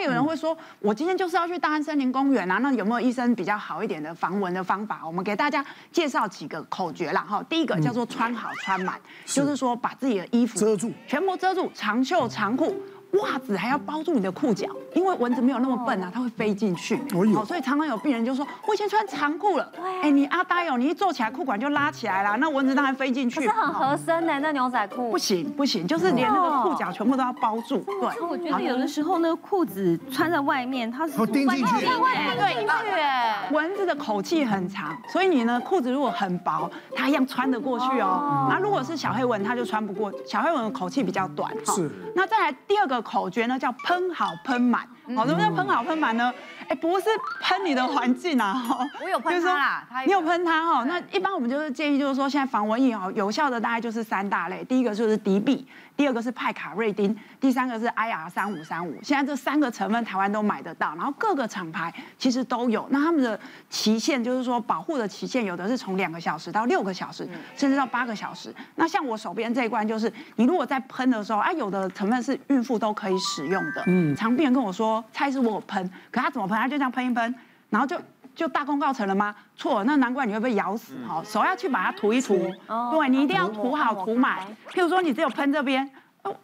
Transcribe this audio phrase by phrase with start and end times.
[0.00, 5.02] 那有人会说，我今天就是要去大安森林公园啊，那有没有医生比较好一点的防蚊的方法？
[5.04, 7.42] 我们给大家介绍几个口诀啦哈。
[7.50, 12.74] 第一个叫做穿好穿满，就是说把自己的衣服遮住，全部遮住，长袖长裤。
[13.12, 16.96] 袜子还要包住你的裤脚，因为蚊子没有那么笨啊，它会飞进去。
[17.36, 19.72] 哦，所以常常有病人就说：“我以前穿长裤了，
[20.02, 25.10] 哎，你阿呆哦，你一坐起来裤管就拉起来了，那蚊子当然飞进去。”是很合身的那牛仔裤。
[25.10, 27.78] 不行不行，就是连那个裤脚全部都要包住。
[27.78, 31.86] 对，我觉得有的时候那个裤子穿在外面，它是会钉进去。
[31.86, 38.46] 对，对，蚊子的口气很长，所以你呢裤子如果很薄，它一样穿得过去哦。
[38.48, 40.12] 那如果是小黑蚊，它就穿不过。
[40.24, 41.52] 小黑蚊的口气比较短。
[41.66, 41.90] 是。
[42.14, 42.99] 那再来第二个。
[43.00, 44.86] 口诀呢叫喷好喷满，
[45.16, 46.32] 好，什么叫喷好喷满呢？
[46.68, 47.06] 哎，不是
[47.42, 50.84] 喷你的环境啊，哈，我有喷它啦，你有喷它哈。
[50.84, 55.66] 那一般我们就是建议，就是说现在防蚊液哦，有效的大概就是三大类，第一个就是敌避。
[56.00, 58.98] 第二个是派卡瑞丁，第三个是 IR 三五三五。
[59.02, 62.88] 现在这三个成分台湾都买得到，然后各个厂牌其实都有。
[62.90, 63.38] 那他们的
[63.68, 68.50] 期限就是说保护的期限，有的是从两个小时到六个小时，甚至到八个小时。
[68.76, 73.84] 那像我手边这一罐，就是你如果在喷的时候，啊，有的成分是孕妇都可以使用的。
[73.86, 76.56] 嗯，常病人跟我说，蔡医师我有喷，可他怎么喷？
[76.56, 77.34] 他就这样喷一喷，
[77.68, 78.00] 然后就
[78.40, 79.34] 就大功告成了吗？
[79.54, 81.22] 错，那难怪你会被咬死哈。
[81.22, 82.50] 手要去把它涂一涂，
[82.90, 84.38] 对，你一定要涂好涂满。
[84.70, 85.88] 譬如说你只有喷这边。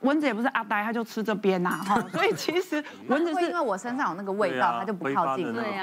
[0.00, 5.52] 蚊子也不是阿呆，它就吃这边呐，哈，所以其实蚊子是因为我身上有那个味道，它就不靠近。
[5.52, 5.82] 对呀。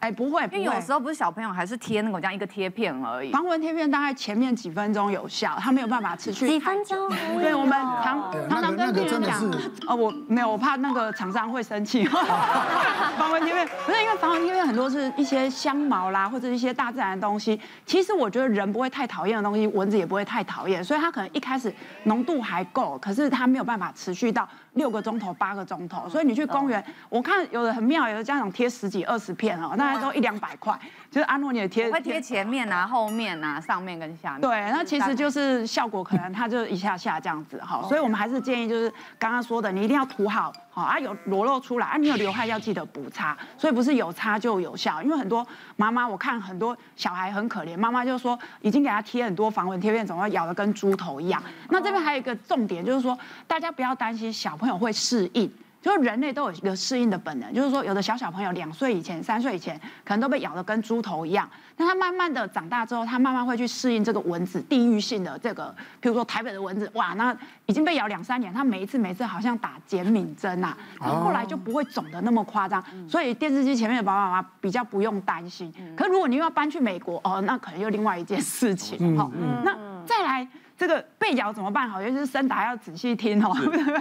[0.00, 3.30] 哎，不会，因为有时候不是小朋友，还是贴那个这样一个贴片而已。
[3.30, 7.08] 防蚊贴片大概前面几分钟有效，它没有办法持续几分钟。
[7.38, 9.44] 对，我们常常常跟病人讲，
[9.86, 12.06] 哦，我没有，我怕那个厂商会生气。
[12.06, 17.60] 防蚊贴片不是因为防蚊贴片很多是一些香茅啦，或者一些大自然的东西。
[17.84, 21.70] 其实我觉得人不会太讨厌的东西，蚊子也不会太讨厌，所以它可能一开始
[22.04, 26.08] 浓度还够，可是它没有办法持续到六个钟头、八个钟头。
[26.08, 30.00] 所以你去公园，我看有的很妙，有的家长贴十几、二十片哦，那。
[30.00, 30.74] 都一两百块，
[31.10, 34.40] 就是阿诺你的贴，会贴前面啊、后面啊、上面跟下面。
[34.40, 51.42] 对，那其实就是效果可能它就一下下这样子哈， 所以我们还是建议就是刚刚说的，你一定要涂好，好啊有裸露出来啊，你有流汗要记得补擦，所以不是有擦就有效，因为很多妈妈我看很多小孩很可怜，妈妈就说已经给他贴很多防蚊贴片，总要咬得跟猪头一样。
[51.70, 55.52] 那这边还有一个重点就是说，大家不要担心小朋友会适应。
[55.80, 75.72] 就是人类都有一个适应的本能，就是说有的小小朋友两岁以前、三岁以前可能都被咬得跟猪头一样，但他慢慢的长大之后，他慢慢会去适应这个蚊子地域性的这个，譬如说台北的蚊子，哇，那已经被咬两三年，他每一次每一次好像打减敏针呐，然后后来就不会肿得那么夸张，所以电视机前面的爸爸妈妈比较不用担心。
[75.96, 79.30] 可如果你又要搬去美国，哦，那可能又另外一件事情，好，
[79.64, 79.74] 那
[80.04, 80.46] 再来。
[80.80, 81.86] 这个被咬怎么办？
[81.86, 83.54] 好，尤其是声带要仔细听哦。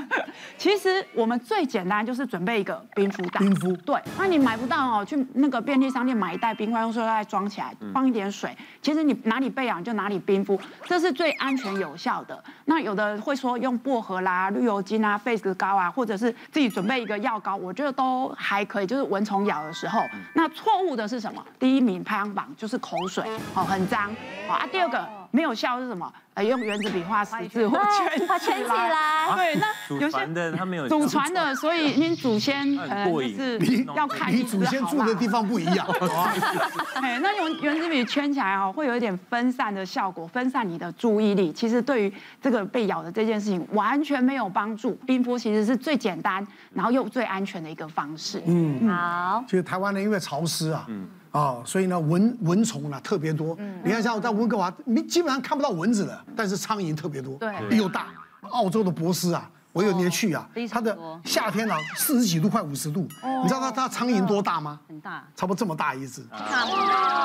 [0.57, 3.39] 其实我们最简单就是准备一个冰敷袋。
[3.41, 3.75] 冰敷。
[3.85, 8.55] 对，那你买不到哦，去那个便利商店买一袋冰块，用塑料袋装起来，放一点水。
[8.81, 12.41] 其实你哪里被咬就哪里冰敷，这是最安全有效的。
[12.63, 18.87] 那有的会说用薄荷啦、绿油精啊、face 膏啊，或者是自己准备一个药膏，我觉得都还可以。
[18.87, 20.01] 就是蚊虫咬的时候，
[20.33, 21.45] 那错误的是什么？
[21.59, 24.09] 第一名排行榜就是口水，哦，很脏。
[24.47, 25.18] 好啊，第二个。
[25.31, 26.11] 没有效是什么？
[26.35, 29.35] 呃，用原子笔画十字或圈圈起来。
[29.35, 35.85] 对，那有些的他没有祖传的， 所以您祖先可能就是要看你祖先住的地方不一样。
[37.01, 41.51] 哎，那用原子笔圈起来哦，会有一点分散的效果，分散你的注意力。
[41.51, 44.93] 其实对于这个被咬的这件事情完全没有帮助。
[45.05, 48.41] 冰敷其实是最简单，然后又最安全的一个方式。
[48.45, 49.43] 嗯，好。
[49.45, 50.85] 其实台湾呢，因为潮湿啊。
[50.87, 51.07] 嗯。
[51.31, 53.55] 啊，所以呢，蚊蚊虫呢特别多。
[53.59, 58.07] 嗯，你看像我在温哥华，你基本上看不到蚊子的，但是苍蝇特别多，对，又大。
[58.49, 63.07] 澳洲的博斯啊，我有年去啊，它的夏天啊四十几度，快五十度。
[63.43, 64.79] 你知道它它苍蝇多大吗？
[64.87, 66.25] 很大，差不多这么大一只。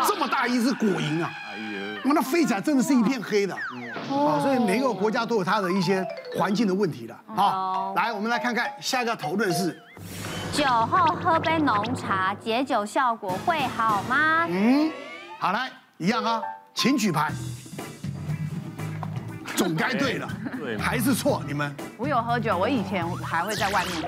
[0.06, 1.30] 这么大一只果蝇啊！
[1.50, 3.54] 哎呀，那飞起来真的是一片黑的。
[3.54, 7.16] 啊，所以每个国家都有它的一些环境的问题的。
[7.34, 9.80] 好，来，我们来看看下一个讨论是。
[10.54, 14.46] 酒后喝杯浓茶，解酒效果会好吗？
[14.48, 14.88] 嗯，
[15.36, 15.68] 好来，
[15.98, 16.40] 一样啊，
[16.72, 17.32] 请举牌。
[19.56, 21.42] 总该对了，对，还是错？
[21.44, 21.74] 你们？
[21.96, 24.02] 我有喝酒，我以前还会在外面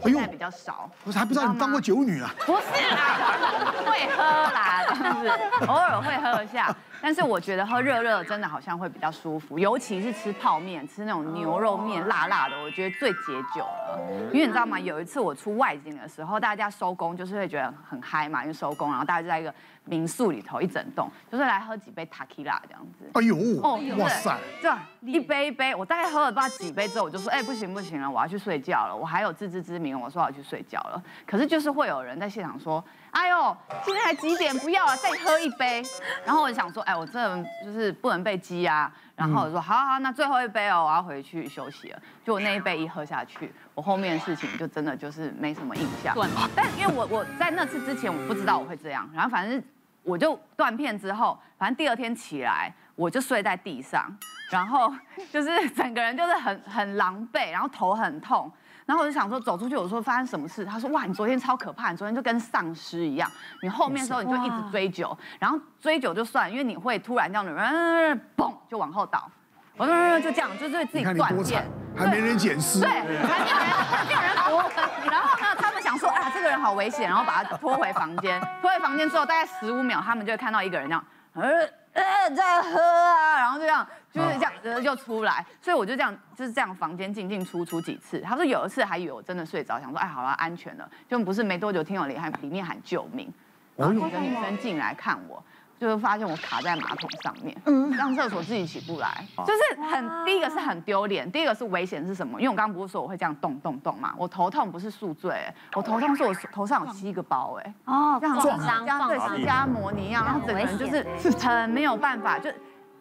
[0.00, 0.88] 喝酒，现在比较少。
[1.02, 2.32] 我还不知道你当过酒女啊？
[2.46, 6.72] 不是啦，会喝啦，就是偶尔会喝一下。
[7.02, 13.18] 但是我觉得喝热热真的好像会比较舒服，尤其是吃泡面，吃那种牛肉面辣辣的，我觉得最解
[13.54, 13.98] 酒了。
[14.32, 14.78] 因为你知道吗？
[14.78, 19.52] 有一次我出外景的时候，大家收工就是会觉得很嗨嘛，因为收工，然后大家就在一个
[19.84, 23.10] 民宿里头一整栋，就是来喝几杯 Tequila 这样子。
[23.14, 28.94] 哎呦，哦，哇塞，这样一杯一杯，我大概喝了不知道几杯之后，我就说，哎，不行不行了，我要去睡觉了。
[28.94, 31.02] 我还有自知之明，我说我要去睡觉了。
[31.26, 35.82] 可是就是会有人在现场说，哎呦，现在才几点，不要了，再喝一杯。
[36.24, 38.90] 然后我就想说，哎，我这就是不能被激压。
[39.16, 41.98] 然后我说，好好，那最后一杯哦，我要回去休息了。
[42.24, 46.16] 就我那一杯一喝下去，我后面的事情就真的就是没什么印象。
[46.54, 49.62] 但因为我我在那次之前我不知道我会这样，然后反正
[50.02, 54.14] 我就断片之后，反正第二天起来我就睡在地上。
[54.50, 54.92] 然后
[55.32, 58.50] 就是整个人就是很很狼狈，然后头很痛，
[58.84, 60.64] 然后我就想说走出去，我说发生什么事？
[60.64, 63.30] 他说哇，你昨天超可怕，你昨天就跟丧尸一样，
[63.62, 69.30] 你后面的时候你就一直追酒，然后追酒就算，因为你会突然这样子，嗯，嘣就往后倒，
[69.76, 71.64] 我说就这样，就是自己断片，
[71.96, 73.68] 还没人捡尸，对，还没有人
[74.08, 81.04] 没有人扶，然后呢，他们想说啊这个人好危险，然后把他拖回房间，拖回房间之后大概十五秒，他们就会看到一个人这样，
[81.34, 81.79] 呃。
[81.92, 88.20] 呃，在喝啊，然后就这样，就是这样，呃，就出来，所以我就这样，就是这样，房间进进出出几次。
[88.20, 93.32] 他说有一次还以为我真的睡着，想说，哎，好了，安全了，就不是没多久，听到里喊里面喊救命，
[93.76, 95.42] 然后有个女生进来看我。
[95.80, 97.56] 就是发现我卡在马桶上面，
[97.96, 102.38] 上厕所自己起不来， 就是很第一个是很丢脸，第一个是危险是什么？
[102.38, 105.42] 因为我刚刚不是说我会这样动动动嘛，我头痛不是宿醉，
[105.74, 111.04] 我头痛是我头上有七个包，哎，哦，这样撞伤，对，释迦摩尼一样，然后整个人就是
[111.38, 112.50] 很没有办法，就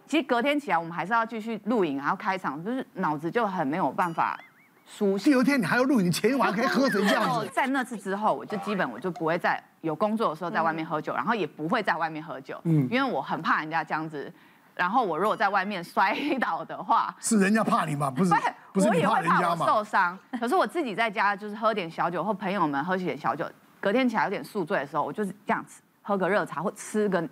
[0.08, 4.40] 其实隔天起来我们还是要继续录影，然后开场，就是脑子就很没有办法。
[5.24, 7.48] 第二天你还要录影，前一晚可以喝成这样子。
[7.54, 14.32] 在那次之后，我就基本我就不会再有工作的时候在外面喝酒，然后也不会在外面喝酒，嗯，因为我很怕人家这样子。
[14.76, 18.10] 然后我如果在外面摔倒的话， 是人家怕你吗？
[18.10, 18.34] 不是，
[18.72, 20.18] 不是我也会怕我受伤。
[20.40, 23.46] 可是我自己在家就是喝点小酒，或朋友们喝起点小酒，
[23.82, 27.28] 隔天起来有点宿醉的时候，我就是这样子喝个热茶或吃个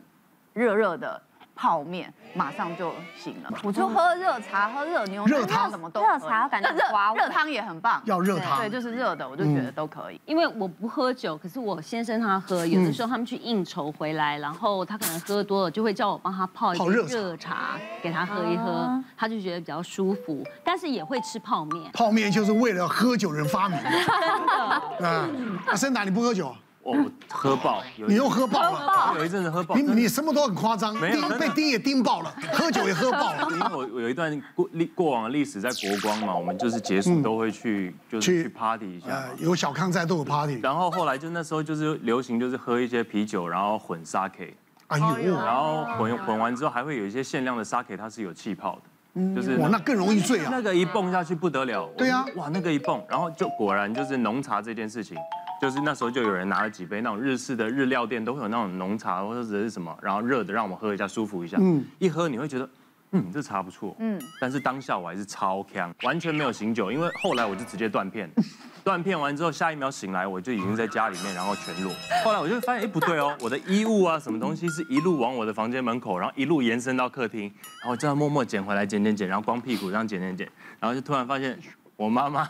[0.52, 1.22] 热热的。
[1.57, 6.01] 泡面马上就醒了，我就喝热茶、喝热牛奶、热汤什么都。
[6.01, 6.83] 热茶感觉热
[7.15, 8.59] 热汤也很棒，要热汤。
[8.59, 10.21] 对，就是热的，我就觉得都可以。
[10.25, 20.45] 因为我不喝酒，可是我先生他喝，有的时候他们去应酬回来，然后他可能喝多了，就会叫我帮他泡一个热茶给他喝一喝，他就觉得比较舒服。
[20.63, 23.89] 但是也会吃泡面，泡面就是为了喝酒人发明的。
[25.07, 25.27] 啊，
[25.65, 26.56] 那森达你不喝酒？
[26.88, 29.75] 我喝爆，你又喝爆了，有一阵子喝爆。
[29.75, 33.45] 你你什么都很夸张，钉被钉也钉爆了，喝酒也喝爆了。
[33.51, 40.62] 因为我我有一段过历过往的历史在国光嘛，我们就是结束都会去就是去 party 一下，有小康在都有 party。
[40.63, 44.54] 然后后来就那时候就是流行就是喝一些啤酒，然后混 sake，
[44.88, 48.80] 哎呦，然后混混完之后还会有一些限量的 sake，它是有气泡
[49.13, 50.48] 的，就是哇那更容易醉啊。
[50.50, 55.18] 那个一蹦下去不得了，对啊，哇那个一蹦，然后就果然就是浓茶这件事情。
[55.59, 61.57] 就是那时候就有人拿了几杯那种日式的日料店都会有那种浓茶或者是什么，然后热的让我们喝一下舒服一下。
[61.59, 62.69] 嗯，一喝你会觉得，
[63.12, 63.95] 嗯，这茶不错。
[64.00, 68.30] 嗯，但是当下我还是超强，完全没有醒酒，因为后来我就直接断片，
[68.83, 71.92] 断片完之后下一秒醒来我就已经在家里面，然后全裸。
[72.24, 77.51] 后来我就发现，哎，不对哦，我的衣物啊什么东西是一路往我的房间门口，然后一路延伸到客厅，
[77.81, 80.50] 然后这样默默捡回来捡捡捡，然后光屁股这样捡捡捡，
[80.80, 81.57] 然后就突然发现
[81.95, 82.48] 我妈妈。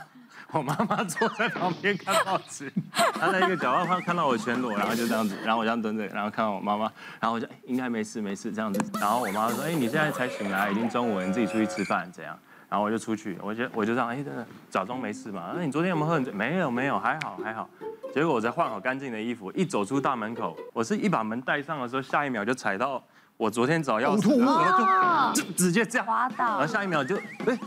[0.52, 2.72] 我妈妈坐在旁边看报纸，
[3.14, 12.38] 她在一个角落看看到我全裸，然后就这样子，然后我这样蹲着，然后看到我妈妈，然后我就应该没事没事这样子，然后我妈妈说，哎，你现在才醒来，已经中午了，你自己出去吃饭怎样？
[12.70, 15.52] 然后我就出去，我就我就这样，哎，真的假装没事嘛？
[15.56, 16.20] 那你昨天有没有喝？
[16.32, 17.70] 没有没有，还好还好。
[18.14, 23.04] 结果我在换好干净的衣服，一走出大门口，我是一把门带上的时候，下一秒就踩到
[23.36, 27.60] 我昨天找钥匙，然后就就直接这样滑倒，然后下一秒就哎。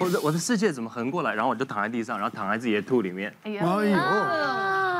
[0.00, 1.34] 我的我的世界怎么横过来？
[1.34, 3.32] 然后我就躺在地上，然后躺在自己的吐里面。
[3.44, 3.60] 哎呦！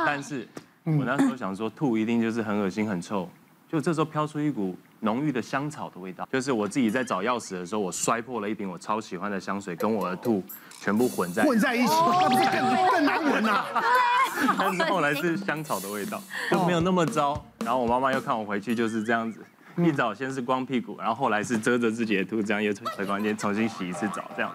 [0.04, 0.46] 但是，
[0.84, 3.28] 我那时候想说，吐一定就是很恶心、很臭。
[3.66, 10.44] 就这时候飘出一股浓郁的香草的味道，就是我自己在找钥匙的时候，我摔破了一瓶我超喜欢的香水，跟我的吐
[10.80, 13.64] 全部混在混在一起，那不是更更难闻呐？
[14.58, 17.42] 但是后来是香草的味道，就没有那么糟。
[17.64, 19.40] 然后我妈妈又看我回去就是这样子，
[19.76, 24.52] 一早先是光屁股，然后后来是遮着自己的吐，这样又回房间重新洗一次澡，这样。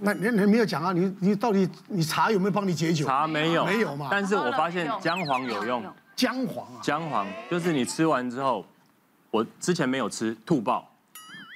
[0.00, 0.92] 那你你没有讲啊？
[0.92, 3.04] 你你到底你茶有没有帮你解酒？
[3.04, 4.08] 茶没有，没有嘛。
[4.10, 5.84] 但是我发现姜黄有用。
[6.14, 6.80] 姜黄啊？
[6.82, 8.64] 姜黄就是你吃完之后，
[9.30, 10.88] 我之前没有吃吐爆，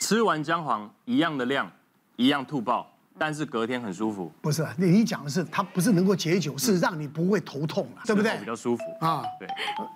[0.01, 1.71] 吃完姜黄一样的量，
[2.17, 4.33] 一样吐爆，但是隔天很舒服。
[4.41, 8.37] 不是，你你讲的是它不是能够解酒，是让你不会头痛啊，对不对？
[8.39, 9.23] 比较舒服啊。
[9.39, 9.49] 对，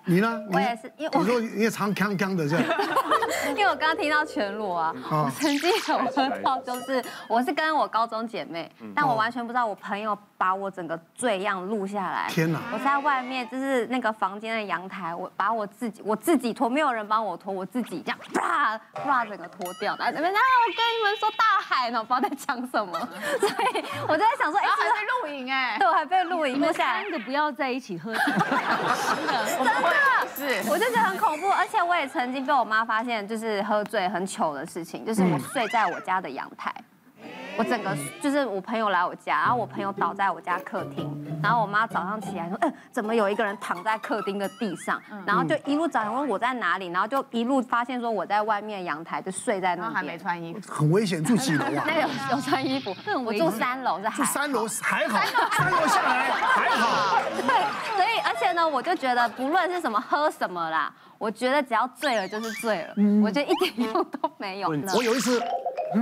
[0.05, 0.39] 你呢？
[0.51, 2.65] 我也是，因为你说你也常康康的这样。
[3.51, 12.27] 因为我刚刚听到全裸啊，我曾经有喝到，就是我是跟我高中姐妹，但我完全不知道我朋友把我整个醉样录下来。
[12.29, 12.61] 天哪！
[12.71, 23.09] 我在外面就是那个房间的阳台，我把我自己我自己脱，没有人帮我脱，我自己这样啪啪整个脱掉，在那边啊，我跟你们说大海呢，我不知道在讲什么，
[23.39, 27.03] 所以我就在想说，哎，还被录影哎，对，我还被录影录下来。
[27.03, 29.45] 三个不要在一起喝酒， 真的，
[30.35, 36.73] 是，我就觉得很恐怖，而且我也曾经被我妈发现，就是喝醉很糗的事情，就是我睡在我家的阳台。
[37.57, 45.01] 我整个就是我朋友来我家，然后我朋友倒在我家客厅，然后我妈早上起来说，嗯，怎么有一个人躺在客厅的地上？
[45.25, 51.83] 然后就一路找，问我在哪里，然后就一路发现说我在外面阳台就睡在那边，还没穿衣服，很危险，住几楼啊？
[51.87, 55.19] 那有有穿衣服， 我住三楼是还，住三楼还好，
[55.51, 57.19] 三楼下来还好。
[57.35, 62.93] 对，所以而且呢，我就觉得不论是什么喝什么啦，我觉得只要醉了就是醉了，
[63.23, 64.69] 我觉得一点用都没有。
[64.69, 65.41] 我有一次。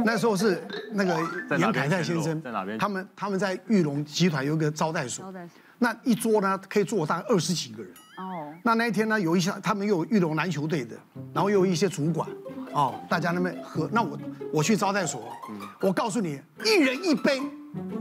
[0.05, 2.77] 那时候是那个杨凯泰先生，在哪边？
[2.77, 5.33] 他们他们在玉龙集团有一个招待所，
[5.77, 7.91] 那一桌呢可以坐大概二十几个人。
[8.17, 8.53] 哦。
[8.63, 10.95] 那那一天呢，有一些他们又有玉龙篮球队的，
[11.33, 12.27] 然后又有一些主管，
[12.73, 13.89] 哦，大家那边喝。
[13.91, 14.17] 那我
[14.53, 15.33] 我去招待所，
[15.79, 17.41] 我告诉你，一人一杯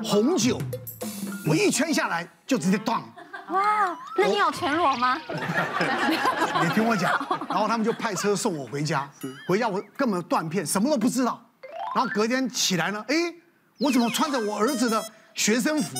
[0.02, 0.60] 红酒，
[1.46, 3.00] 我一圈下来就直接断。
[3.50, 5.16] 哇，那你有全裸吗？
[6.62, 7.10] 你听我讲，
[7.48, 9.08] 然后他们就派车送我回家，
[9.46, 11.42] 回家我根本断片，什么都不知道。
[11.94, 13.14] 然后隔天起来呢，哎，
[13.78, 15.02] 我怎么穿着我儿子的
[15.34, 15.96] 学生服？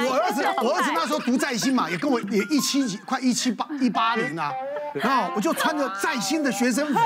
[0.00, 4.52] 我儿子，我儿子那时候读在新嘛，也跟我也一七几，快一七八一八零啊。
[4.94, 6.98] 然后我就穿着在新的学生服，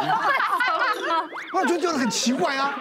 [1.53, 2.75] 我就觉得很奇怪啊。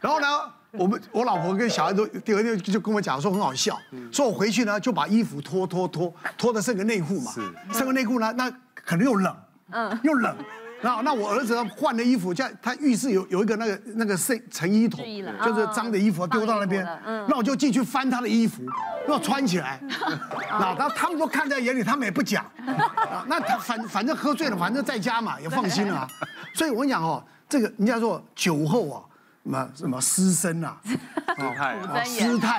[0.00, 0.26] 然后呢，
[0.72, 3.78] 我们我老婆跟小孩都第二天就跟我讲说很好笑，
[4.12, 7.32] 说我回去呢就把衣服脱脱脱脱的剩个内裤嘛，
[7.72, 9.36] 剩个内裤呢，那可能又冷，
[9.70, 10.36] 嗯，又冷。
[10.80, 15.04] 然后那我儿子换了衣服，叫他浴室有有一个那个那个剩成衣桶，
[15.44, 16.86] 就是脏的衣服丢到那边。
[17.28, 18.62] 那我就进去翻他的衣服，
[19.08, 19.80] 要穿起来。
[20.50, 22.44] 那他他们都看在眼里，他们也不讲。
[23.26, 26.06] 那他反反正喝醉了，反正在家嘛，也放心了。
[26.54, 29.02] 所以我跟你讲哦，这个人家说酒后啊，
[29.44, 32.58] 什么什么失身啊， 失态，失态，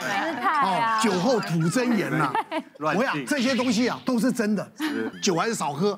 [0.63, 2.33] 哦，酒后吐真言呐。
[2.79, 4.71] 我讲这些东西啊，都是真的，
[5.21, 5.97] 酒还是少喝。